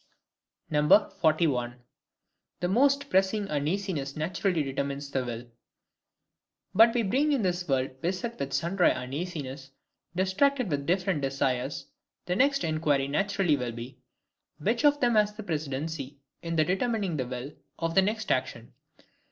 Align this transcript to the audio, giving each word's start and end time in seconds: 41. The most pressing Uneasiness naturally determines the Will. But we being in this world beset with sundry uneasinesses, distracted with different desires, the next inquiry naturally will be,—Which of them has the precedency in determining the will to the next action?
41. 0.71 1.75
The 2.59 2.67
most 2.67 3.11
pressing 3.11 3.47
Uneasiness 3.51 4.15
naturally 4.17 4.63
determines 4.63 5.11
the 5.11 5.23
Will. 5.23 5.45
But 6.73 6.95
we 6.95 7.03
being 7.03 7.31
in 7.33 7.43
this 7.43 7.67
world 7.67 8.01
beset 8.01 8.39
with 8.39 8.51
sundry 8.51 8.89
uneasinesses, 8.91 9.69
distracted 10.15 10.71
with 10.71 10.87
different 10.87 11.21
desires, 11.21 11.85
the 12.25 12.35
next 12.35 12.63
inquiry 12.63 13.07
naturally 13.07 13.55
will 13.55 13.73
be,—Which 13.73 14.83
of 14.83 14.99
them 15.01 15.13
has 15.13 15.33
the 15.35 15.43
precedency 15.43 16.17
in 16.41 16.55
determining 16.55 17.17
the 17.17 17.27
will 17.27 17.51
to 17.79 17.93
the 17.93 18.01
next 18.01 18.31
action? 18.31 18.73